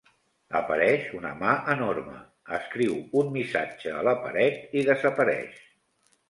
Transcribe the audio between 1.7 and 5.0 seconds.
enorme, escriu un missatge a la paret i